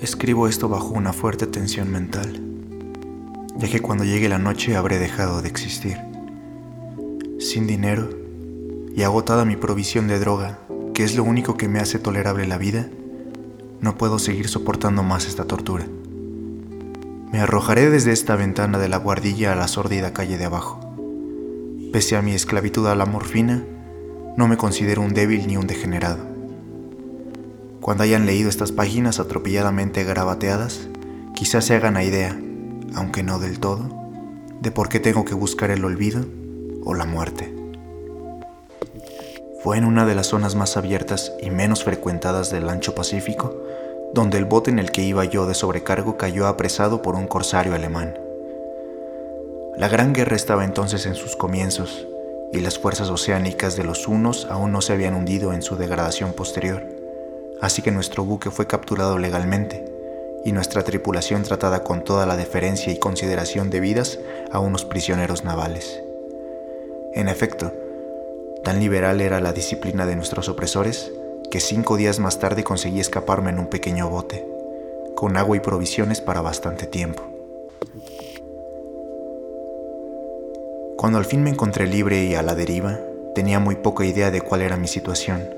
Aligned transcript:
Escribo 0.00 0.46
esto 0.46 0.68
bajo 0.68 0.90
una 0.90 1.12
fuerte 1.12 1.48
tensión 1.48 1.90
mental, 1.90 2.40
ya 3.56 3.68
que 3.68 3.80
cuando 3.80 4.04
llegue 4.04 4.28
la 4.28 4.38
noche 4.38 4.76
habré 4.76 5.00
dejado 5.00 5.42
de 5.42 5.48
existir. 5.48 5.98
Sin 7.40 7.66
dinero 7.66 8.08
y 8.94 9.02
agotada 9.02 9.44
mi 9.44 9.56
provisión 9.56 10.06
de 10.06 10.20
droga, 10.20 10.60
que 10.94 11.02
es 11.02 11.16
lo 11.16 11.24
único 11.24 11.56
que 11.56 11.66
me 11.66 11.80
hace 11.80 11.98
tolerable 11.98 12.46
la 12.46 12.58
vida, 12.58 12.88
no 13.80 13.98
puedo 13.98 14.20
seguir 14.20 14.46
soportando 14.46 15.02
más 15.02 15.26
esta 15.26 15.46
tortura. 15.46 15.88
Me 17.32 17.40
arrojaré 17.40 17.90
desde 17.90 18.12
esta 18.12 18.36
ventana 18.36 18.78
de 18.78 18.88
la 18.88 18.98
guardilla 18.98 19.52
a 19.52 19.56
la 19.56 19.66
sórdida 19.66 20.12
calle 20.12 20.38
de 20.38 20.44
abajo. 20.44 20.78
Pese 21.92 22.16
a 22.16 22.22
mi 22.22 22.34
esclavitud 22.34 22.86
a 22.86 22.94
la 22.94 23.04
morfina, 23.04 23.64
no 24.36 24.46
me 24.46 24.56
considero 24.56 25.02
un 25.02 25.12
débil 25.12 25.48
ni 25.48 25.56
un 25.56 25.66
degenerado. 25.66 26.37
Cuando 27.88 28.04
hayan 28.04 28.26
leído 28.26 28.50
estas 28.50 28.70
páginas 28.70 29.18
atropelladamente 29.18 30.04
grabateadas, 30.04 30.88
quizás 31.34 31.64
se 31.64 31.74
hagan 31.74 31.94
la 31.94 32.04
idea, 32.04 32.38
aunque 32.94 33.22
no 33.22 33.38
del 33.38 33.60
todo, 33.60 33.88
de 34.60 34.70
por 34.70 34.90
qué 34.90 35.00
tengo 35.00 35.24
que 35.24 35.32
buscar 35.32 35.70
el 35.70 35.82
olvido 35.82 36.22
o 36.84 36.92
la 36.92 37.06
muerte. 37.06 37.50
Fue 39.62 39.78
en 39.78 39.86
una 39.86 40.04
de 40.04 40.14
las 40.14 40.26
zonas 40.26 40.54
más 40.54 40.76
abiertas 40.76 41.32
y 41.40 41.48
menos 41.48 41.82
frecuentadas 41.82 42.50
del 42.50 42.68
ancho 42.68 42.94
Pacífico, 42.94 43.56
donde 44.12 44.36
el 44.36 44.44
bote 44.44 44.70
en 44.70 44.80
el 44.80 44.90
que 44.90 45.00
iba 45.00 45.24
yo 45.24 45.46
de 45.46 45.54
sobrecargo 45.54 46.18
cayó 46.18 46.46
apresado 46.46 47.00
por 47.00 47.14
un 47.14 47.26
corsario 47.26 47.74
alemán. 47.74 48.12
La 49.78 49.88
Gran 49.88 50.12
Guerra 50.12 50.36
estaba 50.36 50.66
entonces 50.66 51.06
en 51.06 51.14
sus 51.14 51.36
comienzos, 51.36 52.06
y 52.52 52.60
las 52.60 52.78
fuerzas 52.78 53.08
oceánicas 53.08 53.76
de 53.76 53.84
los 53.84 54.06
hunos 54.08 54.46
aún 54.50 54.72
no 54.72 54.82
se 54.82 54.92
habían 54.92 55.14
hundido 55.14 55.54
en 55.54 55.62
su 55.62 55.76
degradación 55.76 56.34
posterior 56.34 56.97
así 57.60 57.82
que 57.82 57.90
nuestro 57.90 58.24
buque 58.24 58.50
fue 58.50 58.66
capturado 58.66 59.18
legalmente 59.18 59.84
y 60.44 60.52
nuestra 60.52 60.84
tripulación 60.84 61.42
tratada 61.42 61.82
con 61.82 62.04
toda 62.04 62.26
la 62.26 62.36
deferencia 62.36 62.92
y 62.92 62.98
consideración 62.98 63.70
debidas 63.70 64.18
a 64.52 64.60
unos 64.60 64.84
prisioneros 64.84 65.44
navales. 65.44 66.00
En 67.14 67.28
efecto, 67.28 67.72
tan 68.62 68.80
liberal 68.80 69.20
era 69.20 69.40
la 69.40 69.52
disciplina 69.52 70.06
de 70.06 70.16
nuestros 70.16 70.48
opresores 70.48 71.12
que 71.50 71.60
cinco 71.60 71.96
días 71.96 72.18
más 72.18 72.38
tarde 72.38 72.62
conseguí 72.62 73.00
escaparme 73.00 73.50
en 73.50 73.58
un 73.58 73.66
pequeño 73.66 74.08
bote, 74.08 74.46
con 75.16 75.36
agua 75.36 75.56
y 75.56 75.60
provisiones 75.60 76.20
para 76.20 76.42
bastante 76.42 76.86
tiempo. 76.86 77.22
Cuando 80.96 81.18
al 81.18 81.24
fin 81.24 81.42
me 81.42 81.50
encontré 81.50 81.86
libre 81.86 82.24
y 82.24 82.34
a 82.34 82.42
la 82.42 82.54
deriva, 82.54 82.98
tenía 83.34 83.60
muy 83.60 83.76
poca 83.76 84.04
idea 84.04 84.30
de 84.30 84.40
cuál 84.40 84.62
era 84.62 84.76
mi 84.76 84.88
situación 84.88 85.57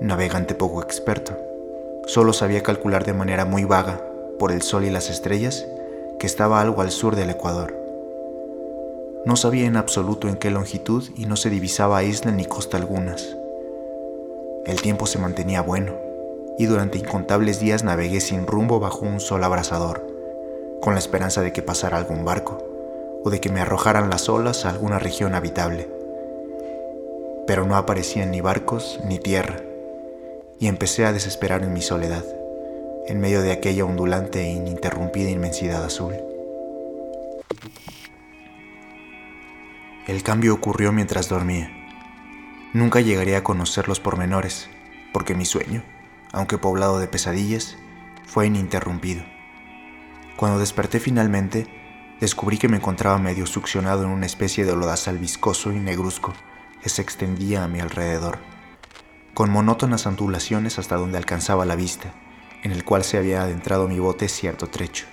navegante 0.00 0.54
poco 0.54 0.82
experto. 0.82 1.36
Solo 2.06 2.32
sabía 2.32 2.62
calcular 2.62 3.04
de 3.04 3.12
manera 3.12 3.44
muy 3.44 3.64
vaga, 3.64 4.00
por 4.38 4.50
el 4.50 4.62
sol 4.62 4.84
y 4.84 4.90
las 4.90 5.10
estrellas, 5.10 5.66
que 6.18 6.26
estaba 6.26 6.60
algo 6.60 6.80
al 6.80 6.90
sur 6.90 7.16
del 7.16 7.28
Ecuador. 7.28 7.76
No 9.26 9.36
sabía 9.36 9.66
en 9.66 9.76
absoluto 9.76 10.28
en 10.28 10.36
qué 10.36 10.50
longitud 10.50 11.04
y 11.16 11.26
no 11.26 11.36
se 11.36 11.50
divisaba 11.50 12.02
isla 12.02 12.32
ni 12.32 12.46
costa 12.46 12.78
algunas. 12.78 13.36
El 14.64 14.80
tiempo 14.80 15.06
se 15.06 15.18
mantenía 15.18 15.60
bueno 15.60 15.92
y 16.56 16.64
durante 16.64 16.98
incontables 16.98 17.60
días 17.60 17.84
navegué 17.84 18.20
sin 18.20 18.46
rumbo 18.46 18.80
bajo 18.80 19.04
un 19.04 19.20
sol 19.20 19.44
abrasador, 19.44 20.06
con 20.80 20.94
la 20.94 21.00
esperanza 21.00 21.42
de 21.42 21.52
que 21.52 21.62
pasara 21.62 21.98
algún 21.98 22.24
barco 22.24 22.58
o 23.22 23.28
de 23.28 23.40
que 23.40 23.50
me 23.50 23.60
arrojaran 23.60 24.08
las 24.08 24.30
olas 24.30 24.64
a 24.64 24.70
alguna 24.70 24.98
región 24.98 25.34
habitable. 25.34 25.90
Pero 27.46 27.66
no 27.66 27.76
aparecían 27.76 28.30
ni 28.30 28.40
barcos 28.40 28.98
ni 29.04 29.18
tierra 29.18 29.69
y 30.60 30.68
empecé 30.68 31.06
a 31.06 31.12
desesperar 31.12 31.62
en 31.62 31.72
mi 31.72 31.80
soledad, 31.80 32.24
en 33.08 33.18
medio 33.18 33.40
de 33.40 33.50
aquella 33.50 33.86
ondulante 33.86 34.42
e 34.42 34.52
ininterrumpida 34.52 35.30
inmensidad 35.30 35.82
azul. 35.82 36.14
El 40.06 40.22
cambio 40.22 40.52
ocurrió 40.52 40.92
mientras 40.92 41.30
dormía. 41.30 41.70
Nunca 42.74 43.00
llegaría 43.00 43.38
a 43.38 43.42
conocer 43.42 43.88
los 43.88 44.00
pormenores, 44.00 44.68
porque 45.14 45.34
mi 45.34 45.46
sueño, 45.46 45.82
aunque 46.30 46.58
poblado 46.58 47.00
de 47.00 47.08
pesadillas, 47.08 47.78
fue 48.26 48.46
ininterrumpido. 48.46 49.24
Cuando 50.36 50.58
desperté 50.58 51.00
finalmente, 51.00 51.66
descubrí 52.20 52.58
que 52.58 52.68
me 52.68 52.76
encontraba 52.76 53.18
medio 53.18 53.46
succionado 53.46 54.04
en 54.04 54.10
una 54.10 54.26
especie 54.26 54.66
de 54.66 54.76
lodazal 54.76 55.16
viscoso 55.16 55.72
y 55.72 55.80
negruzco 55.80 56.34
que 56.82 56.90
se 56.90 57.00
extendía 57.00 57.64
a 57.64 57.68
mi 57.68 57.80
alrededor 57.80 58.38
con 59.40 59.48
monótonas 59.48 60.04
ondulaciones 60.04 60.78
hasta 60.78 60.96
donde 60.96 61.16
alcanzaba 61.16 61.64
la 61.64 61.74
vista, 61.74 62.12
en 62.62 62.72
el 62.72 62.84
cual 62.84 63.04
se 63.04 63.16
había 63.16 63.40
adentrado 63.40 63.88
mi 63.88 63.98
bote 63.98 64.28
cierto 64.28 64.66
trecho. 64.66 65.06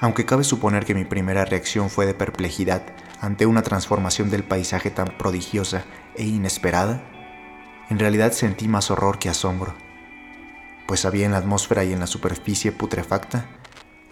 Aunque 0.00 0.24
cabe 0.24 0.42
suponer 0.42 0.86
que 0.86 0.94
mi 0.94 1.04
primera 1.04 1.44
reacción 1.44 1.90
fue 1.90 2.06
de 2.06 2.14
perplejidad 2.14 2.80
ante 3.20 3.44
una 3.44 3.60
transformación 3.60 4.30
del 4.30 4.42
paisaje 4.42 4.88
tan 4.88 5.18
prodigiosa 5.18 5.84
e 6.16 6.24
inesperada, 6.24 7.02
en 7.90 7.98
realidad 7.98 8.32
sentí 8.32 8.68
más 8.68 8.90
horror 8.90 9.18
que 9.18 9.28
asombro, 9.28 9.74
pues 10.86 11.04
había 11.04 11.26
en 11.26 11.32
la 11.32 11.38
atmósfera 11.38 11.84
y 11.84 11.92
en 11.92 12.00
la 12.00 12.06
superficie 12.06 12.72
putrefacta 12.72 13.50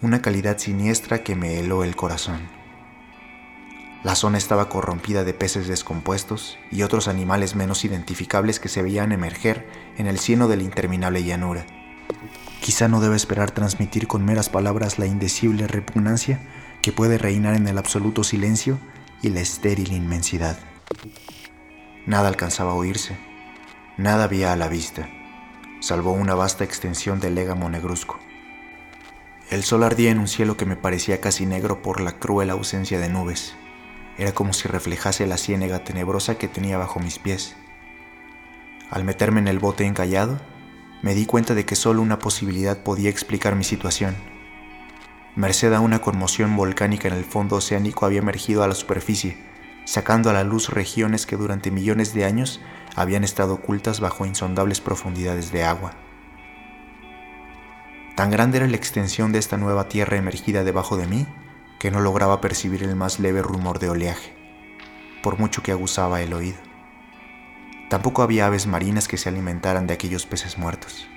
una 0.03 0.21
calidad 0.21 0.59
siniestra 0.59 1.23
que 1.23 1.35
me 1.35 1.57
heló 1.57 1.83
el 1.83 1.95
corazón. 1.95 2.56
La 4.03 4.15
zona 4.15 4.37
estaba 4.37 4.69
corrompida 4.69 5.23
de 5.23 5.33
peces 5.33 5.67
descompuestos 5.67 6.59
y 6.71 6.83
otros 6.83 7.07
animales 7.07 7.55
menos 7.55 7.83
identificables 7.83 8.59
que 8.59 8.69
se 8.69 8.83
veían 8.83 9.11
emerger 9.11 9.67
en 9.97 10.05
el 10.05 10.19
cieno 10.19 10.47
de 10.47 10.57
la 10.57 10.63
interminable 10.63 11.23
llanura. 11.23 11.65
Quizá 12.61 12.87
no 12.87 13.01
deba 13.01 13.15
esperar 13.15 13.51
transmitir 13.51 14.07
con 14.07 14.23
meras 14.23 14.49
palabras 14.49 14.99
la 14.99 15.07
indecible 15.07 15.67
repugnancia 15.67 16.39
que 16.81 16.91
puede 16.91 17.17
reinar 17.17 17.55
en 17.55 17.67
el 17.67 17.77
absoluto 17.77 18.23
silencio 18.23 18.77
y 19.23 19.29
la 19.29 19.39
estéril 19.39 19.91
inmensidad. 19.91 20.59
Nada 22.05 22.27
alcanzaba 22.27 22.71
a 22.71 22.75
oírse, 22.75 23.17
nada 23.97 24.25
había 24.25 24.53
a 24.53 24.55
la 24.55 24.67
vista, 24.67 25.09
salvo 25.81 26.11
una 26.11 26.35
vasta 26.35 26.63
extensión 26.63 27.19
de 27.19 27.31
légamo 27.31 27.67
negruzco. 27.67 28.19
El 29.49 29.63
sol 29.63 29.83
ardía 29.83 30.11
en 30.11 30.19
un 30.19 30.27
cielo 30.27 30.55
que 30.55 30.65
me 30.65 30.75
parecía 30.75 31.19
casi 31.19 31.45
negro 31.45 31.81
por 31.81 31.99
la 31.99 32.19
cruel 32.19 32.51
ausencia 32.51 32.99
de 32.99 33.09
nubes 33.09 33.55
era 34.17 34.33
como 34.33 34.53
si 34.53 34.67
reflejase 34.67 35.27
la 35.27 35.37
ciénega 35.37 35.83
tenebrosa 35.83 36.37
que 36.37 36.47
tenía 36.47 36.77
bajo 36.77 36.99
mis 36.99 37.19
pies. 37.19 37.55
Al 38.89 39.03
meterme 39.03 39.39
en 39.39 39.47
el 39.47 39.59
bote 39.59 39.85
encallado, 39.85 40.39
me 41.01 41.13
di 41.13 41.25
cuenta 41.25 41.53
de 41.53 41.65
que 41.65 41.75
solo 41.75 42.01
una 42.01 42.19
posibilidad 42.19 42.81
podía 42.83 43.09
explicar 43.09 43.55
mi 43.55 43.63
situación. 43.63 44.15
Merced 45.35 45.71
a 45.73 45.81
una 45.81 45.99
conmoción 45.99 46.55
volcánica 46.55 47.07
en 47.07 47.13
el 47.13 47.25
fondo 47.25 47.57
oceánico 47.57 48.05
había 48.05 48.19
emergido 48.19 48.63
a 48.63 48.67
la 48.67 48.73
superficie, 48.73 49.37
sacando 49.85 50.31
a 50.31 50.33
la 50.33 50.43
luz 50.43 50.69
regiones 50.69 51.27
que 51.27 51.37
durante 51.37 51.69
millones 51.69 52.13
de 52.15 52.25
años 52.25 52.59
habían 52.95 53.23
estado 53.23 53.53
ocultas 53.53 53.99
bajo 53.99 54.25
insondables 54.25 54.81
profundidades 54.81 55.51
de 55.51 55.63
agua. 55.63 55.93
Tan 58.15 58.31
grande 58.31 58.57
era 58.57 58.67
la 58.67 58.77
extensión 58.77 59.31
de 59.31 59.37
esta 59.37 59.57
nueva 59.57 59.89
tierra 59.89 60.17
emergida 60.17 60.63
debajo 60.63 60.97
de 60.97 61.05
mí 61.05 61.27
que 61.79 61.91
no 61.91 61.99
lograba 61.99 62.41
percibir 62.41 62.83
el 62.83 62.95
más 62.95 63.19
leve 63.19 63.41
rumor 63.41 63.79
de 63.79 63.89
oleaje, 63.89 64.33
por 65.21 65.37
mucho 65.37 65.63
que 65.63 65.71
aguzaba 65.71 66.21
el 66.21 66.33
oído. 66.33 66.57
Tampoco 67.89 68.21
había 68.21 68.47
aves 68.47 68.67
marinas 68.67 69.07
que 69.07 69.17
se 69.17 69.29
alimentaran 69.29 69.87
de 69.87 69.93
aquellos 69.93 70.25
peces 70.25 70.57
muertos. 70.57 71.07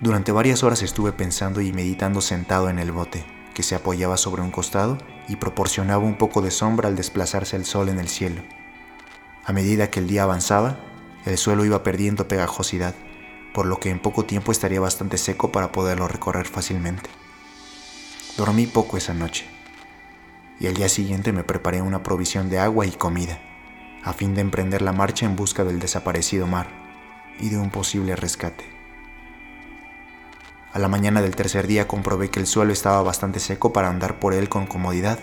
Durante 0.00 0.32
varias 0.32 0.62
horas 0.62 0.82
estuve 0.82 1.12
pensando 1.12 1.60
y 1.60 1.72
meditando 1.72 2.20
sentado 2.20 2.68
en 2.70 2.78
el 2.78 2.90
bote, 2.92 3.24
que 3.54 3.62
se 3.62 3.74
apoyaba 3.74 4.16
sobre 4.16 4.42
un 4.42 4.50
costado 4.50 4.98
y 5.28 5.36
proporcionaba 5.36 6.02
un 6.02 6.16
poco 6.16 6.40
de 6.42 6.50
sombra 6.50 6.88
al 6.88 6.96
desplazarse 6.96 7.56
el 7.56 7.64
sol 7.64 7.88
en 7.88 7.98
el 7.98 8.08
cielo. 8.08 8.42
A 9.44 9.52
medida 9.52 9.90
que 9.90 10.00
el 10.00 10.06
día 10.06 10.22
avanzaba, 10.22 10.78
el 11.26 11.36
suelo 11.36 11.64
iba 11.64 11.82
perdiendo 11.82 12.28
pegajosidad, 12.28 12.94
por 13.52 13.66
lo 13.66 13.78
que 13.78 13.90
en 13.90 14.00
poco 14.00 14.24
tiempo 14.24 14.52
estaría 14.52 14.80
bastante 14.80 15.18
seco 15.18 15.52
para 15.52 15.72
poderlo 15.72 16.08
recorrer 16.08 16.46
fácilmente. 16.46 17.10
Dormí 18.40 18.66
poco 18.66 18.96
esa 18.96 19.12
noche 19.12 19.44
y 20.58 20.66
al 20.66 20.72
día 20.72 20.88
siguiente 20.88 21.30
me 21.30 21.44
preparé 21.44 21.82
una 21.82 22.02
provisión 22.02 22.48
de 22.48 22.58
agua 22.58 22.86
y 22.86 22.90
comida, 22.90 23.38
a 24.02 24.14
fin 24.14 24.34
de 24.34 24.40
emprender 24.40 24.80
la 24.80 24.94
marcha 24.94 25.26
en 25.26 25.36
busca 25.36 25.62
del 25.62 25.78
desaparecido 25.78 26.46
mar 26.46 26.66
y 27.38 27.50
de 27.50 27.58
un 27.58 27.68
posible 27.68 28.16
rescate. 28.16 28.64
A 30.72 30.78
la 30.78 30.88
mañana 30.88 31.20
del 31.20 31.36
tercer 31.36 31.66
día 31.66 31.86
comprobé 31.86 32.30
que 32.30 32.40
el 32.40 32.46
suelo 32.46 32.72
estaba 32.72 33.02
bastante 33.02 33.40
seco 33.40 33.74
para 33.74 33.90
andar 33.90 34.18
por 34.18 34.32
él 34.32 34.48
con 34.48 34.66
comodidad. 34.66 35.18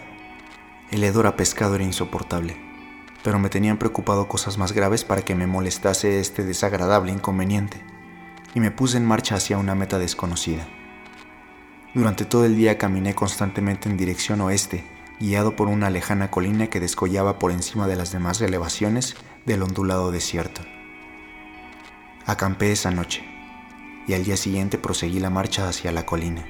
El 0.92 1.04
hedor 1.04 1.26
a 1.26 1.36
pescado 1.36 1.74
era 1.74 1.84
insoportable, 1.84 2.56
pero 3.24 3.40
me 3.40 3.50
tenían 3.50 3.80
preocupado 3.80 4.28
cosas 4.28 4.60
más 4.60 4.74
graves 4.74 5.04
para 5.04 5.24
que 5.24 5.34
me 5.34 5.48
molestase 5.48 6.20
este 6.20 6.44
desagradable 6.44 7.12
inconveniente, 7.12 7.82
y 8.54 8.60
me 8.60 8.70
puse 8.70 8.98
en 8.98 9.06
marcha 9.06 9.38
hacia 9.38 9.58
una 9.58 9.74
meta 9.74 9.98
desconocida. 9.98 10.68
Durante 11.98 12.26
todo 12.26 12.46
el 12.46 12.56
día 12.56 12.78
caminé 12.78 13.16
constantemente 13.16 13.90
en 13.90 13.98
dirección 13.98 14.40
oeste, 14.42 14.84
guiado 15.20 15.56
por 15.56 15.68
una 15.68 15.90
lejana 15.90 16.30
colina 16.30 16.68
que 16.68 16.80
descollaba 16.80 17.40
por 17.40 17.52
encima 17.52 17.88
de 17.88 17.96
las 17.96 18.12
demás 18.12 18.40
elevaciones 18.40 19.16
del 19.48 19.64
ondulado 19.64 20.12
desierto. 20.12 20.62
Acampé 22.28 22.72
esa 22.72 22.92
noche, 22.92 23.24
y 24.08 24.14
al 24.14 24.24
día 24.24 24.38
siguiente 24.38 24.78
proseguí 24.78 25.20
la 25.20 25.32
marcha 25.32 25.68
hacia 25.68 25.92
la 25.92 26.06
colina, 26.06 26.46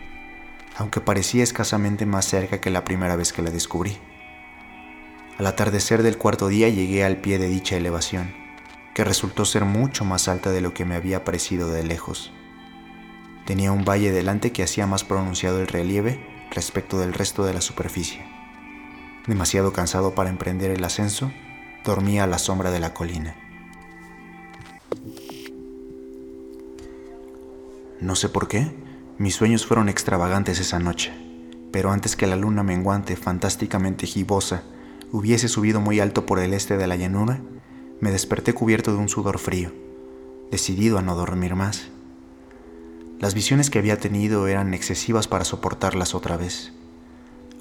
aunque 0.75 0.99
parecía 0.99 1.43
escasamente 1.43 2.05
más 2.05 2.25
cerca 2.25 2.59
que 2.59 2.69
la 2.69 2.83
primera 2.83 3.15
vez 3.15 3.31
que 3.31 3.41
la 3.41 3.49
descubrí. 3.49 3.97
Al 5.37 5.47
atardecer 5.47 6.03
del 6.03 6.17
cuarto 6.17 6.49
día 6.49 6.67
llegué 6.67 7.05
al 7.05 7.21
pie 7.21 7.39
de 7.39 7.47
dicha 7.47 7.77
elevación, 7.77 8.35
que 8.93 9.05
resultó 9.05 9.45
ser 9.45 9.63
mucho 9.63 10.03
más 10.03 10.27
alta 10.27 10.51
de 10.51 10.59
lo 10.59 10.73
que 10.73 10.83
me 10.83 10.95
había 10.95 11.23
parecido 11.23 11.71
de 11.71 11.85
lejos. 11.85 12.33
Tenía 13.47 13.71
un 13.71 13.85
valle 13.85 14.11
delante 14.11 14.51
que 14.51 14.61
hacía 14.61 14.87
más 14.87 15.05
pronunciado 15.05 15.61
el 15.61 15.67
relieve 15.67 16.19
respecto 16.51 16.99
del 16.99 17.13
resto 17.13 17.45
de 17.45 17.53
la 17.53 17.61
superficie. 17.61 18.25
Demasiado 19.25 19.71
cansado 19.71 20.13
para 20.13 20.29
emprender 20.29 20.69
el 20.69 20.83
ascenso, 20.83 21.31
dormía 21.85 22.25
a 22.25 22.27
la 22.27 22.39
sombra 22.39 22.71
de 22.71 22.81
la 22.81 22.93
colina. 22.93 23.37
No 28.01 28.17
sé 28.17 28.27
por 28.27 28.49
qué, 28.49 28.69
mis 29.17 29.35
sueños 29.35 29.65
fueron 29.65 29.87
extravagantes 29.87 30.59
esa 30.59 30.79
noche, 30.79 31.13
pero 31.71 31.91
antes 31.91 32.17
que 32.17 32.27
la 32.27 32.35
luna 32.35 32.63
menguante, 32.63 33.15
fantásticamente 33.15 34.07
gibosa, 34.07 34.63
hubiese 35.13 35.47
subido 35.47 35.79
muy 35.79 36.01
alto 36.01 36.25
por 36.25 36.39
el 36.39 36.53
este 36.53 36.75
de 36.75 36.85
la 36.85 36.97
llanura, 36.97 37.39
me 38.01 38.11
desperté 38.11 38.53
cubierto 38.53 38.91
de 38.91 38.97
un 38.97 39.07
sudor 39.07 39.39
frío, 39.39 39.71
decidido 40.51 40.97
a 40.97 41.01
no 41.01 41.15
dormir 41.15 41.55
más. 41.55 41.91
Las 43.19 43.33
visiones 43.33 43.71
que 43.71 43.79
había 43.79 43.97
tenido 43.97 44.47
eran 44.47 44.75
excesivas 44.75 45.27
para 45.27 45.43
soportarlas 45.43 46.13
otra 46.13 46.37
vez. 46.37 46.71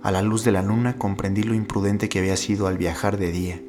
A 0.02 0.10
la 0.10 0.20
luz 0.20 0.44
de 0.44 0.52
la 0.52 0.60
luna 0.60 0.98
comprendí 0.98 1.42
lo 1.42 1.54
imprudente 1.54 2.10
que 2.10 2.18
había 2.18 2.36
sido 2.36 2.66
al 2.66 2.76
viajar 2.76 3.16
de 3.16 3.32
día. 3.32 3.62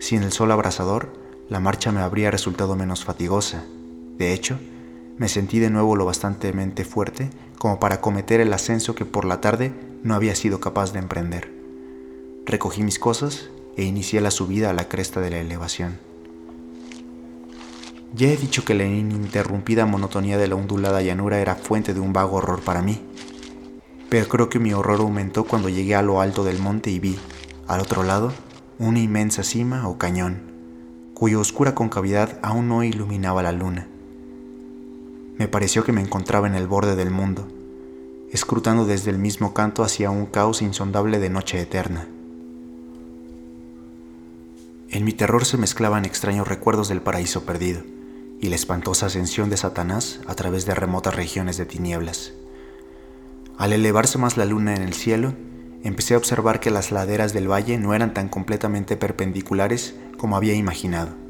Sin 0.00 0.24
el 0.24 0.32
sol 0.32 0.50
abrasador, 0.50 1.12
la 1.48 1.60
marcha 1.60 1.92
me 1.92 2.00
habría 2.00 2.32
resultado 2.32 2.74
menos 2.74 3.04
fatigosa. 3.04 3.64
De 4.18 4.32
hecho, 4.32 4.58
me 5.18 5.28
sentí 5.28 5.60
de 5.60 5.70
nuevo 5.70 5.94
lo 5.94 6.04
bastantemente 6.04 6.84
fuerte 6.84 7.30
como 7.58 7.78
para 7.78 8.00
cometer 8.00 8.40
el 8.40 8.52
ascenso 8.52 8.96
que 8.96 9.04
por 9.04 9.24
la 9.24 9.40
tarde 9.40 9.72
no 10.02 10.14
había 10.14 10.34
sido 10.34 10.58
capaz 10.58 10.92
de 10.92 10.98
emprender. 10.98 11.52
Recogí 12.44 12.82
mis 12.82 12.98
cosas 12.98 13.50
e 13.76 13.84
inicié 13.84 14.20
la 14.20 14.32
subida 14.32 14.70
a 14.70 14.72
la 14.72 14.88
cresta 14.88 15.20
de 15.20 15.30
la 15.30 15.38
elevación. 15.38 15.98
Ya 18.14 18.28
he 18.28 18.36
dicho 18.36 18.64
que 18.64 18.74
la 18.74 18.84
ininterrumpida 18.84 19.84
monotonía 19.84 20.38
de 20.38 20.48
la 20.48 20.54
ondulada 20.54 21.02
llanura 21.02 21.40
era 21.40 21.56
fuente 21.56 21.92
de 21.92 22.00
un 22.00 22.14
vago 22.14 22.38
horror 22.38 22.62
para 22.62 22.80
mí, 22.80 23.02
pero 24.08 24.26
creo 24.28 24.48
que 24.48 24.58
mi 24.58 24.72
horror 24.72 25.00
aumentó 25.00 25.44
cuando 25.44 25.68
llegué 25.68 25.94
a 25.94 26.02
lo 26.02 26.22
alto 26.22 26.42
del 26.42 26.58
monte 26.58 26.90
y 26.90 26.98
vi, 27.00 27.18
al 27.66 27.80
otro 27.80 28.02
lado, 28.02 28.32
una 28.78 28.98
inmensa 28.98 29.42
cima 29.42 29.86
o 29.88 29.98
cañón, 29.98 30.40
cuya 31.12 31.38
oscura 31.38 31.74
concavidad 31.74 32.38
aún 32.42 32.68
no 32.68 32.82
iluminaba 32.82 33.42
la 33.42 33.52
luna. 33.52 33.88
Me 35.36 35.46
pareció 35.46 35.84
que 35.84 35.92
me 35.92 36.00
encontraba 36.00 36.46
en 36.46 36.54
el 36.54 36.66
borde 36.66 36.96
del 36.96 37.10
mundo, 37.10 37.46
escrutando 38.32 38.86
desde 38.86 39.10
el 39.10 39.18
mismo 39.18 39.52
canto 39.52 39.84
hacia 39.84 40.10
un 40.10 40.24
caos 40.24 40.62
insondable 40.62 41.18
de 41.18 41.28
noche 41.28 41.60
eterna. 41.60 42.08
En 44.88 45.04
mi 45.04 45.12
terror 45.12 45.44
se 45.44 45.58
mezclaban 45.58 46.06
extraños 46.06 46.48
recuerdos 46.48 46.88
del 46.88 47.02
paraíso 47.02 47.44
perdido 47.44 47.82
y 48.40 48.48
la 48.48 48.56
espantosa 48.56 49.06
ascensión 49.06 49.50
de 49.50 49.56
Satanás 49.56 50.20
a 50.26 50.34
través 50.34 50.66
de 50.66 50.74
remotas 50.74 51.14
regiones 51.14 51.56
de 51.56 51.66
tinieblas. 51.66 52.32
Al 53.56 53.72
elevarse 53.72 54.18
más 54.18 54.36
la 54.36 54.44
luna 54.44 54.74
en 54.74 54.82
el 54.82 54.94
cielo, 54.94 55.34
empecé 55.82 56.14
a 56.14 56.18
observar 56.18 56.60
que 56.60 56.70
las 56.70 56.92
laderas 56.92 57.32
del 57.32 57.50
valle 57.50 57.78
no 57.78 57.94
eran 57.94 58.14
tan 58.14 58.28
completamente 58.28 58.96
perpendiculares 58.96 59.94
como 60.16 60.36
había 60.36 60.54
imaginado 60.54 61.28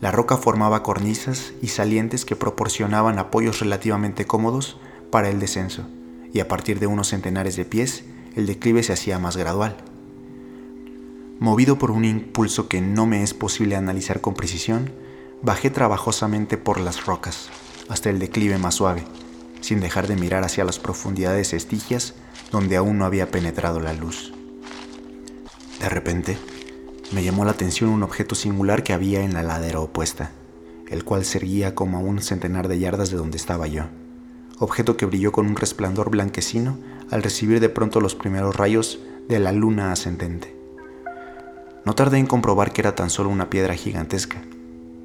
la 0.00 0.10
roca 0.10 0.36
formaba 0.36 0.82
cornisas 0.82 1.54
y 1.62 1.68
salientes 1.68 2.26
que 2.26 2.36
proporcionaban 2.36 3.18
apoyos 3.18 3.60
relativamente 3.60 4.26
cómodos 4.26 4.78
para 5.10 5.30
el 5.30 5.40
descenso, 5.40 5.86
y 6.34 6.40
a 6.40 6.48
partir 6.48 6.80
de 6.80 6.86
unos 6.86 7.08
centenares 7.08 7.56
de 7.56 7.64
pies, 7.64 8.04
el 8.34 8.46
declive 8.46 8.82
se 8.82 8.92
hacía 8.92 9.18
más 9.18 9.38
gradual. 9.38 9.76
Movido 11.38 11.78
por 11.78 11.90
un 11.90 12.04
impulso 12.04 12.68
que 12.68 12.82
no 12.82 13.06
me 13.06 13.22
es 13.22 13.32
posible 13.32 13.76
analizar 13.76 14.20
con 14.20 14.34
precisión, 14.34 14.92
bajé 15.42 15.70
trabajosamente 15.70 16.56
por 16.56 16.80
las 16.80 17.06
rocas, 17.06 17.48
hasta 17.88 18.10
el 18.10 18.18
declive 18.18 18.58
más 18.58 18.74
suave, 18.74 19.04
sin 19.60 19.80
dejar 19.80 20.06
de 20.06 20.16
mirar 20.16 20.44
hacia 20.44 20.64
las 20.64 20.78
profundidades 20.78 21.52
estigias 21.52 22.14
donde 22.50 22.76
aún 22.76 22.98
no 22.98 23.04
había 23.04 23.30
penetrado 23.30 23.80
la 23.80 23.92
luz. 23.92 24.32
De 25.80 25.88
repente, 25.88 26.38
me 27.12 27.22
llamó 27.22 27.44
la 27.44 27.52
atención 27.52 27.90
un 27.90 28.02
objeto 28.02 28.34
singular 28.34 28.82
que 28.82 28.92
había 28.92 29.22
en 29.22 29.34
la 29.34 29.42
ladera 29.42 29.80
opuesta, 29.80 30.30
el 30.88 31.04
cual 31.04 31.24
seguía 31.24 31.74
como 31.74 31.98
a 31.98 32.00
un 32.00 32.20
centenar 32.20 32.68
de 32.68 32.78
yardas 32.78 33.10
de 33.10 33.16
donde 33.16 33.36
estaba 33.36 33.66
yo. 33.66 33.84
Objeto 34.58 34.96
que 34.96 35.06
brilló 35.06 35.32
con 35.32 35.46
un 35.46 35.56
resplandor 35.56 36.10
blanquecino 36.10 36.78
al 37.10 37.22
recibir 37.22 37.60
de 37.60 37.68
pronto 37.68 38.00
los 38.00 38.14
primeros 38.14 38.56
rayos 38.56 38.98
de 39.28 39.38
la 39.38 39.52
luna 39.52 39.92
ascendente. 39.92 40.56
No 41.84 41.94
tardé 41.94 42.18
en 42.18 42.26
comprobar 42.26 42.72
que 42.72 42.80
era 42.80 42.94
tan 42.94 43.10
solo 43.10 43.28
una 43.28 43.50
piedra 43.50 43.74
gigantesca, 43.74 44.42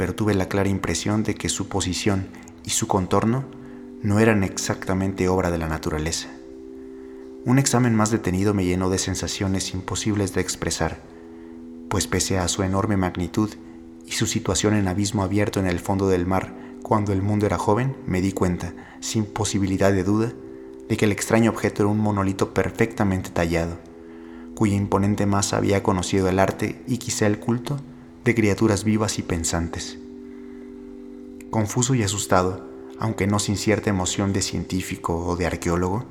pero 0.01 0.15
tuve 0.15 0.33
la 0.33 0.49
clara 0.49 0.67
impresión 0.67 1.21
de 1.21 1.35
que 1.35 1.47
su 1.47 1.67
posición 1.67 2.25
y 2.65 2.71
su 2.71 2.87
contorno 2.87 3.45
no 4.01 4.19
eran 4.19 4.43
exactamente 4.43 5.27
obra 5.27 5.51
de 5.51 5.59
la 5.59 5.67
naturaleza. 5.67 6.27
Un 7.45 7.59
examen 7.59 7.93
más 7.93 8.09
detenido 8.09 8.55
me 8.55 8.65
llenó 8.65 8.89
de 8.89 8.97
sensaciones 8.97 9.75
imposibles 9.75 10.33
de 10.33 10.41
expresar 10.41 11.03
pues 11.87 12.07
pese 12.07 12.39
a 12.39 12.47
su 12.47 12.63
enorme 12.63 12.97
magnitud 12.97 13.51
y 14.07 14.13
su 14.13 14.25
situación 14.25 14.73
en 14.73 14.87
abismo 14.87 15.21
abierto 15.21 15.59
en 15.59 15.67
el 15.67 15.79
fondo 15.79 16.09
del 16.09 16.25
mar 16.25 16.51
cuando 16.81 17.13
el 17.13 17.21
mundo 17.21 17.45
era 17.45 17.59
joven, 17.59 17.95
me 18.07 18.21
di 18.21 18.31
cuenta, 18.31 18.73
sin 19.01 19.25
posibilidad 19.25 19.93
de 19.93 20.03
duda, 20.03 20.33
de 20.89 20.97
que 20.97 21.05
el 21.05 21.11
extraño 21.11 21.51
objeto 21.51 21.83
era 21.83 21.91
un 21.91 21.99
monolito 21.99 22.55
perfectamente 22.55 23.29
tallado, 23.29 23.77
cuya 24.55 24.73
imponente 24.73 25.27
masa 25.27 25.57
había 25.57 25.83
conocido 25.83 26.27
el 26.27 26.39
arte 26.39 26.81
y 26.87 26.97
quizá 26.97 27.27
el 27.27 27.37
culto 27.37 27.77
de 28.23 28.35
criaturas 28.35 28.83
vivas 28.83 29.19
y 29.19 29.21
pensantes. 29.21 29.97
Confuso 31.49 31.95
y 31.95 32.03
asustado, 32.03 32.69
aunque 32.99 33.27
no 33.27 33.39
sin 33.39 33.57
cierta 33.57 33.89
emoción 33.89 34.33
de 34.33 34.41
científico 34.41 35.25
o 35.25 35.35
de 35.35 35.47
arqueólogo, 35.47 36.05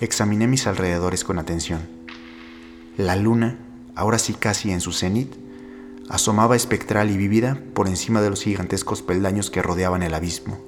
examiné 0.00 0.46
mis 0.46 0.66
alrededores 0.66 1.24
con 1.24 1.38
atención. 1.38 1.88
La 2.96 3.16
luna 3.16 3.58
ahora 3.96 4.18
sí 4.18 4.34
casi 4.34 4.70
en 4.70 4.80
su 4.80 4.92
cenit, 4.92 5.34
asomaba 6.08 6.54
espectral 6.54 7.10
y 7.10 7.16
vívida 7.16 7.58
por 7.74 7.88
encima 7.88 8.20
de 8.22 8.30
los 8.30 8.44
gigantescos 8.44 9.02
peldaños 9.02 9.50
que 9.50 9.62
rodeaban 9.62 10.04
el 10.04 10.14
abismo, 10.14 10.58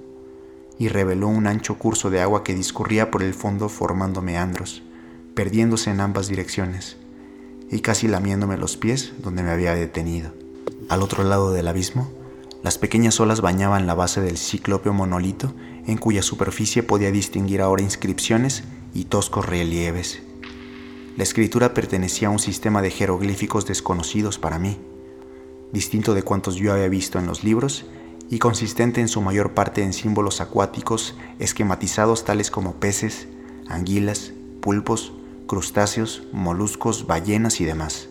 y 0.78 0.88
reveló 0.88 1.28
un 1.28 1.46
ancho 1.46 1.78
curso 1.78 2.10
de 2.10 2.20
agua 2.20 2.42
que 2.42 2.54
discurría 2.54 3.10
por 3.10 3.22
el 3.22 3.34
fondo 3.34 3.68
formando 3.68 4.22
meandros, 4.22 4.82
perdiéndose 5.34 5.90
en 5.90 6.00
ambas 6.00 6.26
direcciones, 6.26 6.96
y 7.70 7.80
casi 7.80 8.08
lamiéndome 8.08 8.56
los 8.56 8.76
pies 8.76 9.12
donde 9.18 9.42
me 9.42 9.50
había 9.50 9.74
detenido. 9.74 10.32
Al 10.88 11.02
otro 11.02 11.22
lado 11.22 11.52
del 11.52 11.68
abismo, 11.68 12.10
las 12.62 12.78
pequeñas 12.78 13.20
olas 13.20 13.40
bañaban 13.40 13.86
la 13.86 13.94
base 13.94 14.20
del 14.20 14.38
ciclópeo 14.38 14.92
monolito 14.92 15.54
en 15.86 15.98
cuya 15.98 16.22
superficie 16.22 16.82
podía 16.82 17.10
distinguir 17.10 17.60
ahora 17.60 17.82
inscripciones 17.82 18.64
y 18.94 19.04
toscos 19.04 19.46
relieves. 19.46 20.22
La 21.16 21.24
escritura 21.24 21.74
pertenecía 21.74 22.28
a 22.28 22.30
un 22.30 22.38
sistema 22.38 22.80
de 22.80 22.90
jeroglíficos 22.90 23.66
desconocidos 23.66 24.38
para 24.38 24.58
mí, 24.58 24.78
distinto 25.72 26.14
de 26.14 26.22
cuantos 26.22 26.56
yo 26.56 26.72
había 26.72 26.88
visto 26.88 27.18
en 27.18 27.26
los 27.26 27.44
libros 27.44 27.84
y 28.30 28.38
consistente 28.38 29.00
en 29.00 29.08
su 29.08 29.20
mayor 29.20 29.52
parte 29.52 29.82
en 29.82 29.92
símbolos 29.92 30.40
acuáticos 30.40 31.16
esquematizados 31.38 32.24
tales 32.24 32.50
como 32.50 32.76
peces, 32.76 33.28
anguilas, 33.68 34.32
pulpos, 34.60 35.12
crustáceos, 35.46 36.22
moluscos, 36.32 37.06
ballenas 37.06 37.60
y 37.60 37.64
demás. 37.64 38.08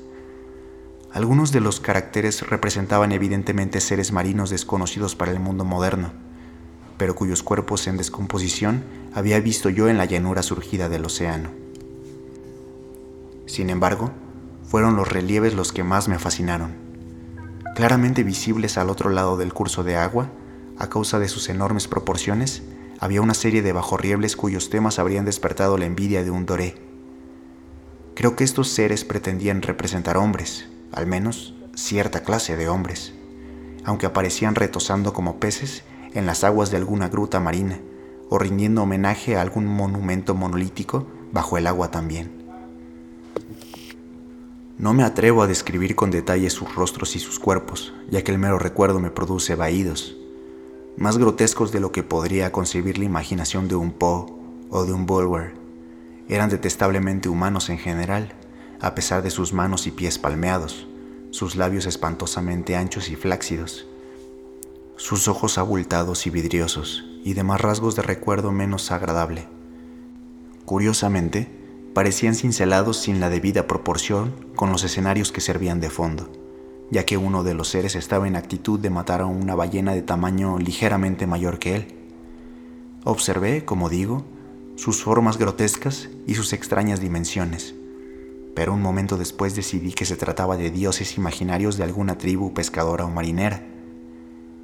Algunos 1.17 1.51
de 1.51 1.61
los 1.61 1.79
caracteres 1.79 2.47
representaban 2.47 3.11
evidentemente 3.11 3.81
seres 3.81 4.11
marinos 4.11 4.51
desconocidos 4.51 5.15
para 5.15 5.31
el 5.31 5.39
mundo 5.39 5.65
moderno, 5.65 6.11
pero 6.99 7.15
cuyos 7.15 7.41
cuerpos 7.41 7.87
en 7.87 7.97
descomposición 7.97 8.83
había 9.15 9.39
visto 9.39 9.71
yo 9.71 9.89
en 9.89 9.97
la 9.97 10.05
llanura 10.05 10.43
surgida 10.43 10.89
del 10.89 11.05
océano. 11.05 11.49
Sin 13.47 13.71
embargo, 13.71 14.11
fueron 14.69 14.95
los 14.95 15.11
relieves 15.11 15.55
los 15.55 15.73
que 15.73 15.83
más 15.83 16.07
me 16.07 16.19
fascinaron. 16.19 16.75
Claramente 17.73 18.23
visibles 18.23 18.77
al 18.77 18.91
otro 18.91 19.09
lado 19.09 19.37
del 19.37 19.55
curso 19.55 19.83
de 19.83 19.95
agua, 19.95 20.29
a 20.77 20.87
causa 20.87 21.17
de 21.17 21.29
sus 21.29 21.49
enormes 21.49 21.87
proporciones, 21.87 22.61
había 22.99 23.23
una 23.23 23.33
serie 23.33 23.63
de 23.63 23.73
bajorriebles 23.73 24.35
cuyos 24.35 24.69
temas 24.69 24.99
habrían 24.99 25.25
despertado 25.25 25.79
la 25.79 25.87
envidia 25.87 26.23
de 26.23 26.29
un 26.29 26.45
doré. 26.45 26.75
Creo 28.13 28.35
que 28.35 28.43
estos 28.43 28.67
seres 28.67 29.03
pretendían 29.03 29.63
representar 29.63 30.15
hombres, 30.17 30.67
al 30.91 31.07
menos 31.07 31.55
cierta 31.75 32.23
clase 32.23 32.57
de 32.57 32.69
hombres, 32.69 33.13
aunque 33.83 34.05
aparecían 34.05 34.55
retosando 34.55 35.13
como 35.13 35.39
peces 35.39 35.83
en 36.13 36.25
las 36.25 36.43
aguas 36.43 36.71
de 36.71 36.77
alguna 36.77 37.09
gruta 37.09 37.39
marina 37.39 37.79
o 38.29 38.37
rindiendo 38.37 38.83
homenaje 38.83 39.37
a 39.37 39.41
algún 39.41 39.65
monumento 39.65 40.35
monolítico 40.35 41.07
bajo 41.31 41.57
el 41.57 41.67
agua 41.67 41.91
también. 41.91 42.31
No 44.77 44.93
me 44.93 45.03
atrevo 45.03 45.41
a 45.41 45.47
describir 45.47 45.95
con 45.95 46.11
detalle 46.11 46.49
sus 46.51 46.75
rostros 46.75 47.15
y 47.15 47.19
sus 47.19 47.39
cuerpos, 47.39 47.93
ya 48.11 48.23
que 48.23 48.31
el 48.31 48.37
mero 48.37 48.59
recuerdo 48.59 48.99
me 48.99 49.09
produce 49.09 49.55
vaídos. 49.55 50.15
más 50.97 51.19
grotescos 51.19 51.71
de 51.71 51.79
lo 51.79 51.91
que 51.91 52.01
podría 52.01 52.51
concebir 52.51 52.97
la 52.97 53.05
imaginación 53.05 53.67
de 53.67 53.75
un 53.75 53.91
Poe 53.91 54.33
o 54.69 54.85
de 54.85 54.93
un 54.93 55.05
Bulwer. 55.05 55.53
Eran 56.27 56.49
detestablemente 56.49 57.29
humanos 57.29 57.69
en 57.69 57.77
general, 57.77 58.33
a 58.79 58.95
pesar 58.95 59.23
de 59.23 59.29
sus 59.29 59.53
manos 59.53 59.87
y 59.87 59.91
pies 59.91 60.19
palmeados, 60.19 60.87
sus 61.31 61.55
labios 61.55 61.85
espantosamente 61.85 62.75
anchos 62.75 63.09
y 63.09 63.15
flácidos, 63.15 63.87
sus 64.95 65.27
ojos 65.27 65.57
abultados 65.57 66.27
y 66.27 66.29
vidriosos, 66.29 67.05
y 67.23 67.33
demás 67.33 67.61
rasgos 67.61 67.95
de 67.95 68.01
recuerdo 68.01 68.51
menos 68.51 68.91
agradable. 68.91 69.47
Curiosamente, 70.65 71.49
parecían 71.93 72.35
cincelados 72.35 72.97
sin 72.97 73.19
la 73.19 73.29
debida 73.29 73.67
proporción 73.67 74.33
con 74.55 74.71
los 74.71 74.83
escenarios 74.83 75.31
que 75.31 75.41
servían 75.41 75.79
de 75.79 75.89
fondo 75.89 76.29
ya 76.89 77.05
que 77.05 77.17
uno 77.17 77.43
de 77.43 77.53
los 77.53 77.69
seres 77.69 77.95
estaba 77.95 78.27
en 78.27 78.35
actitud 78.35 78.79
de 78.79 78.89
matar 78.89 79.21
a 79.21 79.25
una 79.25 79.55
ballena 79.55 79.93
de 79.93 80.01
tamaño 80.01 80.57
ligeramente 80.57 81.27
mayor 81.27 81.59
que 81.59 81.75
él. 81.75 81.87
Observé, 83.03 83.65
como 83.65 83.89
digo, 83.89 84.25
sus 84.75 85.03
formas 85.03 85.37
grotescas 85.37 86.09
y 86.25 86.35
sus 86.35 86.53
extrañas 86.53 86.99
dimensiones, 86.99 87.75
pero 88.57 88.73
un 88.73 88.81
momento 88.81 89.17
después 89.17 89.55
decidí 89.55 89.93
que 89.93 90.05
se 90.05 90.15
trataba 90.15 90.57
de 90.57 90.71
dioses 90.71 91.15
imaginarios 91.15 91.77
de 91.77 91.83
alguna 91.83 92.17
tribu 92.17 92.55
pescadora 92.55 93.05
o 93.05 93.09
marinera, 93.11 93.61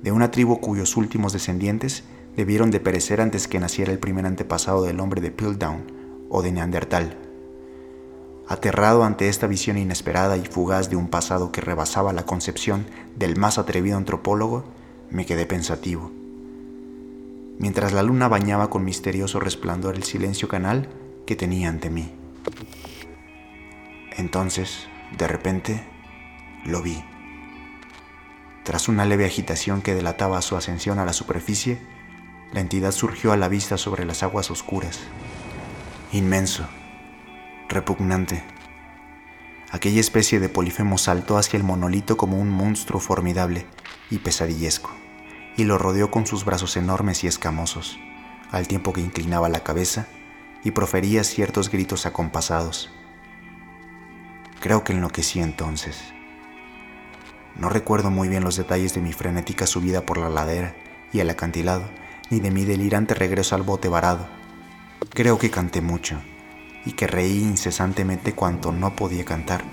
de 0.02 0.12
una 0.12 0.32
tribu 0.32 0.60
cuyos 0.60 0.98
últimos 0.98 1.32
descendientes 1.32 2.04
debieron 2.36 2.72
de 2.72 2.80
perecer 2.80 3.22
antes 3.22 3.48
que 3.48 3.60
naciera 3.60 3.92
el 3.92 4.00
primer 4.00 4.26
antepasado 4.26 4.82
del 4.82 5.00
hombre 5.00 5.22
de 5.22 5.30
Piltdown 5.30 5.84
o 6.28 6.42
de 6.42 6.52
Neandertal. 6.52 7.20
Aterrado 8.48 9.04
ante 9.04 9.30
esta 9.30 9.46
visión 9.46 9.78
inesperada 9.78 10.38
y 10.38 10.46
fugaz 10.46 10.90
de 10.90 10.96
un 10.96 11.08
pasado 11.08 11.52
que 11.52 11.62
rebasaba 11.62 12.14
la 12.14 12.26
concepción 12.26 12.88
del 13.16 13.38
más 13.38 13.60
atrevido 13.60 13.98
antropólogo, 13.98 14.64
me 15.12 15.28
quedé 15.28 15.46
pensativo. 15.46 16.10
Mientras 17.60 17.94
la 17.94 18.02
luna 18.02 18.28
bañaba 18.28 18.72
con 18.72 18.86
misterioso 18.86 19.40
resplandor 19.40 19.94
el 19.94 20.02
silencio 20.02 20.48
canal 20.48 20.90
que 21.28 21.36
tenía 21.36 21.70
ante 21.70 21.92
mí. 21.92 22.23
Entonces, 24.16 24.88
de 25.18 25.28
repente, 25.28 25.84
lo 26.64 26.82
vi. 26.82 27.04
Tras 28.64 28.88
una 28.88 29.06
leve 29.06 29.26
agitación 29.26 29.82
que 29.82 29.96
delataba 29.96 30.42
su 30.42 30.56
ascensión 30.56 31.00
a 31.00 31.06
la 31.06 31.14
superficie, 31.14 31.80
la 32.54 32.62
entidad 32.62 32.92
surgió 32.92 33.32
a 33.32 33.38
la 33.38 33.50
vista 33.50 33.78
sobre 33.78 34.06
las 34.06 34.24
aguas 34.24 34.52
oscuras. 34.52 35.00
Inmenso, 36.12 36.68
repugnante. 37.68 38.44
Aquella 39.72 40.00
especie 40.00 40.40
de 40.40 40.50
polifemo 40.50 41.00
saltó 41.00 41.38
hacia 41.38 41.58
el 41.58 41.64
monolito 41.64 42.16
como 42.16 42.38
un 42.38 42.50
monstruo 42.50 43.02
formidable 43.02 43.66
y 44.12 44.20
pesadillesco, 44.20 44.92
y 45.58 45.64
lo 45.64 45.80
rodeó 45.80 46.12
con 46.12 46.28
sus 46.28 46.46
brazos 46.46 46.78
enormes 46.78 47.24
y 47.24 47.28
escamosos, 47.28 47.98
al 48.52 48.68
tiempo 48.68 48.94
que 48.94 49.02
inclinaba 49.02 49.50
la 49.50 49.64
cabeza 49.64 50.06
y 50.64 50.72
profería 50.72 51.24
ciertos 51.24 51.72
gritos 51.72 52.06
acompasados. 52.06 52.92
Creo 54.64 54.86
que 54.86 54.94
enloquecí 54.94 55.42
entonces. 55.42 55.98
No 57.58 57.68
recuerdo 57.68 58.10
muy 58.10 58.30
bien 58.30 58.46
los 58.46 58.56
detalles 58.56 58.94
de 58.94 59.02
mi 59.02 59.12
frenética 59.12 59.68
subida 59.68 60.06
por 60.06 60.18
la 60.18 60.30
ladera 60.30 60.74
y 61.12 61.20
el 61.20 61.30
acantilado, 61.30 61.84
ni 62.30 62.40
de 62.40 62.50
mi 62.50 62.64
delirante 62.64 63.14
regreso 63.14 63.56
al 63.56 63.64
bote 63.64 63.90
varado. 63.90 64.26
Creo 65.10 65.38
que 65.38 65.52
canté 65.52 65.82
mucho 65.82 66.16
y 66.86 66.94
que 66.94 67.08
reí 67.08 67.42
incesantemente 67.44 68.36
cuanto 68.36 68.72
no 68.72 68.96
podía 68.96 69.26
cantar. 69.26 69.66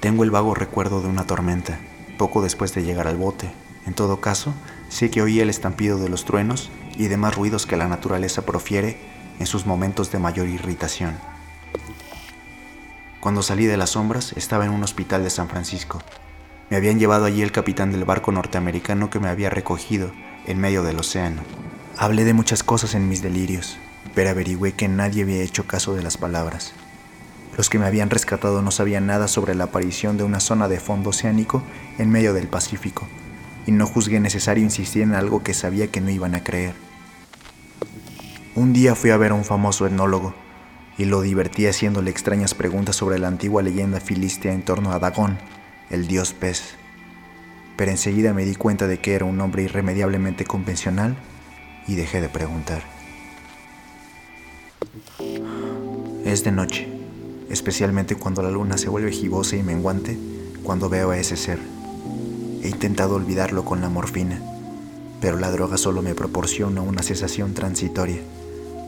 Tengo 0.00 0.24
el 0.24 0.32
vago 0.32 0.52
recuerdo 0.52 1.00
de 1.00 1.06
una 1.06 1.24
tormenta, 1.24 1.78
poco 2.18 2.42
después 2.42 2.74
de 2.74 2.82
llegar 2.82 3.06
al 3.06 3.18
bote. 3.18 3.48
En 3.86 3.94
todo 3.94 4.20
caso, 4.20 4.52
sé 4.88 5.10
que 5.10 5.22
oí 5.22 5.38
el 5.38 5.48
estampido 5.48 5.96
de 5.96 6.08
los 6.08 6.24
truenos 6.24 6.72
y 6.96 7.06
demás 7.06 7.36
ruidos 7.36 7.66
que 7.66 7.76
la 7.76 7.86
naturaleza 7.86 8.44
profiere 8.44 8.98
en 9.38 9.46
sus 9.46 9.64
momentos 9.64 10.10
de 10.10 10.18
mayor 10.18 10.48
irritación. 10.48 11.37
Cuando 13.20 13.42
salí 13.42 13.66
de 13.66 13.76
las 13.76 13.90
sombras 13.90 14.32
estaba 14.36 14.64
en 14.64 14.70
un 14.70 14.84
hospital 14.84 15.24
de 15.24 15.30
San 15.30 15.48
Francisco. 15.48 16.00
Me 16.70 16.76
habían 16.76 17.00
llevado 17.00 17.24
allí 17.24 17.42
el 17.42 17.50
capitán 17.50 17.90
del 17.90 18.04
barco 18.04 18.30
norteamericano 18.30 19.10
que 19.10 19.18
me 19.18 19.28
había 19.28 19.50
recogido 19.50 20.12
en 20.46 20.60
medio 20.60 20.84
del 20.84 21.00
océano. 21.00 21.42
Hablé 21.96 22.24
de 22.24 22.32
muchas 22.32 22.62
cosas 22.62 22.94
en 22.94 23.08
mis 23.08 23.20
delirios, 23.20 23.76
pero 24.14 24.30
averigüé 24.30 24.72
que 24.72 24.86
nadie 24.86 25.24
había 25.24 25.42
hecho 25.42 25.66
caso 25.66 25.94
de 25.94 26.02
las 26.02 26.16
palabras. 26.16 26.74
Los 27.56 27.68
que 27.68 27.80
me 27.80 27.86
habían 27.86 28.08
rescatado 28.08 28.62
no 28.62 28.70
sabían 28.70 29.06
nada 29.06 29.26
sobre 29.26 29.56
la 29.56 29.64
aparición 29.64 30.16
de 30.16 30.22
una 30.22 30.38
zona 30.38 30.68
de 30.68 30.78
fondo 30.78 31.10
oceánico 31.10 31.64
en 31.98 32.10
medio 32.10 32.34
del 32.34 32.46
Pacífico, 32.46 33.08
y 33.66 33.72
no 33.72 33.84
juzgué 33.86 34.20
necesario 34.20 34.62
insistir 34.62 35.02
en 35.02 35.14
algo 35.14 35.42
que 35.42 35.54
sabía 35.54 35.88
que 35.88 36.00
no 36.00 36.10
iban 36.10 36.36
a 36.36 36.44
creer. 36.44 36.74
Un 38.54 38.72
día 38.72 38.94
fui 38.94 39.10
a 39.10 39.16
ver 39.16 39.32
a 39.32 39.34
un 39.34 39.44
famoso 39.44 39.88
etnólogo, 39.88 40.34
y 40.98 41.04
lo 41.04 41.22
divertí 41.22 41.66
haciéndole 41.66 42.10
extrañas 42.10 42.54
preguntas 42.54 42.96
sobre 42.96 43.20
la 43.20 43.28
antigua 43.28 43.62
leyenda 43.62 44.00
filistea 44.00 44.52
en 44.52 44.64
torno 44.64 44.92
a 44.92 44.98
Dagón, 44.98 45.38
el 45.90 46.08
dios 46.08 46.32
pez. 46.32 46.74
Pero 47.76 47.92
enseguida 47.92 48.34
me 48.34 48.44
di 48.44 48.56
cuenta 48.56 48.88
de 48.88 48.98
que 48.98 49.14
era 49.14 49.24
un 49.24 49.40
hombre 49.40 49.62
irremediablemente 49.62 50.44
convencional 50.44 51.16
y 51.86 51.94
dejé 51.94 52.20
de 52.20 52.28
preguntar. 52.28 52.82
Es 56.24 56.42
de 56.42 56.50
noche, 56.50 56.88
especialmente 57.48 58.16
cuando 58.16 58.42
la 58.42 58.50
luna 58.50 58.76
se 58.76 58.88
vuelve 58.88 59.12
gibosa 59.12 59.54
y 59.54 59.62
menguante 59.62 60.18
cuando 60.64 60.88
veo 60.88 61.12
a 61.12 61.18
ese 61.18 61.36
ser. 61.36 61.60
He 62.62 62.68
intentado 62.68 63.14
olvidarlo 63.14 63.64
con 63.64 63.80
la 63.80 63.88
morfina, 63.88 64.42
pero 65.20 65.38
la 65.38 65.52
droga 65.52 65.78
solo 65.78 66.02
me 66.02 66.16
proporciona 66.16 66.82
una 66.82 67.04
cesación 67.04 67.54
transitoria 67.54 68.18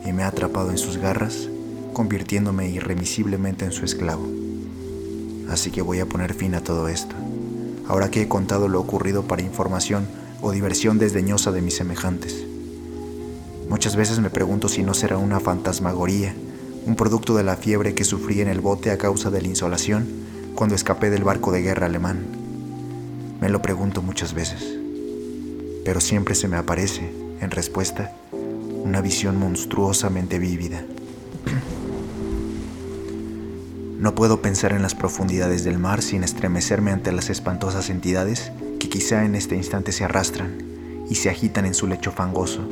y 0.05 0.11
me 0.11 0.23
ha 0.23 0.27
atrapado 0.27 0.71
en 0.71 0.77
sus 0.77 0.97
garras, 0.97 1.47
convirtiéndome 1.93 2.69
irremisiblemente 2.69 3.65
en 3.65 3.71
su 3.71 3.85
esclavo. 3.85 4.27
Así 5.49 5.71
que 5.71 5.81
voy 5.81 5.99
a 5.99 6.05
poner 6.05 6.33
fin 6.33 6.55
a 6.55 6.63
todo 6.63 6.87
esto, 6.87 7.15
ahora 7.87 8.09
que 8.09 8.21
he 8.21 8.27
contado 8.27 8.67
lo 8.67 8.79
ocurrido 8.79 9.23
para 9.23 9.41
información 9.41 10.07
o 10.41 10.51
diversión 10.51 10.97
desdeñosa 10.97 11.51
de 11.51 11.61
mis 11.61 11.75
semejantes. 11.75 12.45
Muchas 13.69 13.95
veces 13.95 14.19
me 14.19 14.29
pregunto 14.29 14.67
si 14.67 14.83
no 14.83 14.93
será 14.93 15.17
una 15.17 15.39
fantasmagoría 15.39 16.33
un 16.85 16.95
producto 16.95 17.35
de 17.35 17.43
la 17.43 17.55
fiebre 17.55 17.93
que 17.93 18.03
sufrí 18.03 18.41
en 18.41 18.47
el 18.47 18.59
bote 18.59 18.91
a 18.91 18.97
causa 18.97 19.29
de 19.29 19.41
la 19.41 19.47
insolación 19.47 20.07
cuando 20.55 20.75
escapé 20.75 21.09
del 21.09 21.23
barco 21.23 21.51
de 21.51 21.61
guerra 21.61 21.85
alemán. 21.85 22.25
Me 23.39 23.49
lo 23.49 23.61
pregunto 23.61 24.01
muchas 24.01 24.33
veces, 24.33 24.77
pero 25.85 25.99
siempre 26.01 26.35
se 26.35 26.47
me 26.47 26.57
aparece, 26.57 27.11
en 27.39 27.51
respuesta, 27.51 28.15
una 28.83 29.01
visión 29.01 29.37
monstruosamente 29.37 30.39
vívida. 30.39 30.83
No 34.01 34.15
puedo 34.15 34.41
pensar 34.41 34.73
en 34.73 34.81
las 34.81 34.95
profundidades 34.95 35.63
del 35.63 35.77
mar 35.77 36.01
sin 36.01 36.23
estremecerme 36.23 36.89
ante 36.89 37.11
las 37.11 37.29
espantosas 37.29 37.91
entidades 37.91 38.51
que 38.79 38.89
quizá 38.89 39.25
en 39.25 39.35
este 39.35 39.55
instante 39.55 39.91
se 39.91 40.03
arrastran 40.03 40.57
y 41.07 41.13
se 41.13 41.29
agitan 41.29 41.67
en 41.67 41.75
su 41.75 41.85
lecho 41.85 42.11
fangoso, 42.11 42.67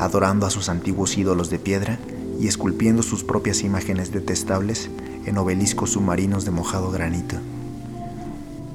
adorando 0.00 0.44
a 0.44 0.50
sus 0.50 0.68
antiguos 0.68 1.16
ídolos 1.16 1.48
de 1.48 1.60
piedra 1.60 1.96
y 2.40 2.48
esculpiendo 2.48 3.04
sus 3.04 3.22
propias 3.22 3.62
imágenes 3.62 4.10
detestables 4.10 4.90
en 5.26 5.38
obeliscos 5.38 5.90
submarinos 5.90 6.44
de 6.44 6.50
mojado 6.50 6.90
granito. 6.90 7.36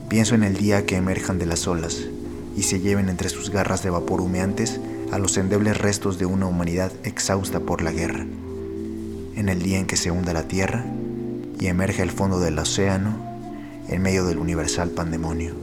Pienso 0.08 0.36
en 0.36 0.44
el 0.44 0.56
día 0.56 0.86
que 0.86 0.96
emerjan 0.96 1.38
de 1.38 1.48
las 1.48 1.68
olas 1.68 1.98
y 2.56 2.64
se 2.64 2.80
lleven 2.80 3.10
entre 3.10 3.28
sus 3.28 3.50
garras 3.50 3.84
de 3.84 3.90
vapor 3.90 4.22
humeantes 4.22 4.80
a 5.12 5.20
los 5.20 5.36
endebles 5.36 5.78
restos 5.78 6.18
de 6.18 6.28
una 6.28 6.46
humanidad 6.46 6.94
exhausta 7.04 7.60
por 7.60 7.82
la 7.82 7.92
guerra. 7.92 8.26
En 9.36 9.50
el 9.50 9.62
día 9.62 9.80
en 9.80 9.86
que 9.86 9.98
se 9.98 10.12
hunda 10.12 10.32
la 10.32 10.48
tierra 10.48 10.86
y 11.60 11.68
emerge 11.68 12.02
el 12.02 12.12
fondo 12.12 12.40
del 12.40 12.60
océano 12.60 13.16
en 13.88 14.02
medio 14.02 14.26
del 14.26 14.38
universal 14.38 14.90
pandemonio. 14.90 15.54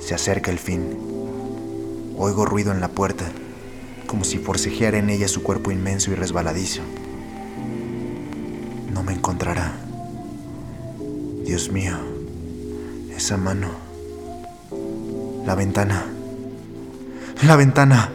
Se 0.00 0.14
acerca 0.14 0.50
el 0.50 0.58
fin. 0.58 0.96
Oigo 2.16 2.44
ruido 2.44 2.72
en 2.72 2.80
la 2.80 2.88
puerta 2.88 3.26
como 4.06 4.24
si 4.24 4.38
forcejeara 4.38 4.98
en 4.98 5.08
ella 5.08 5.28
su 5.28 5.42
cuerpo 5.42 5.70
inmenso 5.70 6.10
y 6.10 6.16
resbaladizo. 6.16 6.82
No 8.92 9.04
me 9.04 9.12
encontrará. 9.12 9.72
Dios 11.44 11.70
mío, 11.70 11.96
esa 13.16 13.36
mano. 13.36 13.68
La 15.46 15.54
ventana. 15.54 16.04
La 17.46 17.54
ventana. 17.54 18.10